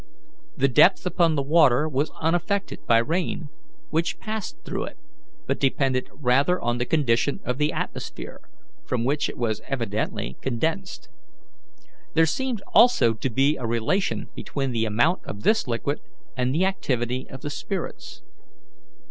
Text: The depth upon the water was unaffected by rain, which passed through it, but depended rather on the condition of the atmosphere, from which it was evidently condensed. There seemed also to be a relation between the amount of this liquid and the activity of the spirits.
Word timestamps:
The 0.57 0.67
depth 0.67 1.05
upon 1.05 1.35
the 1.35 1.43
water 1.43 1.87
was 1.87 2.09
unaffected 2.19 2.87
by 2.87 2.97
rain, 2.97 3.49
which 3.91 4.17
passed 4.17 4.57
through 4.65 4.85
it, 4.85 4.97
but 5.45 5.59
depended 5.59 6.09
rather 6.11 6.59
on 6.59 6.79
the 6.79 6.87
condition 6.87 7.39
of 7.45 7.59
the 7.59 7.71
atmosphere, 7.71 8.41
from 8.87 9.03
which 9.05 9.29
it 9.29 9.37
was 9.37 9.61
evidently 9.67 10.37
condensed. 10.41 11.07
There 12.15 12.25
seemed 12.25 12.63
also 12.73 13.13
to 13.13 13.29
be 13.29 13.57
a 13.57 13.67
relation 13.67 14.25
between 14.33 14.71
the 14.71 14.85
amount 14.85 15.23
of 15.23 15.43
this 15.43 15.67
liquid 15.67 15.99
and 16.35 16.51
the 16.55 16.65
activity 16.65 17.29
of 17.29 17.41
the 17.41 17.51
spirits. 17.51 18.23